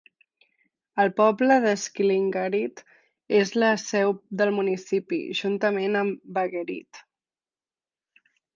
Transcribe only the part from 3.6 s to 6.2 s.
la seu del municipi, juntament